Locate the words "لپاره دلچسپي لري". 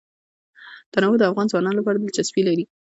1.79-2.63